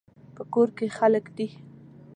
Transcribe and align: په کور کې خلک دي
په 0.35 0.43
کور 0.53 0.69
کې 0.77 0.87
خلک 0.97 1.25
دي 1.37 1.47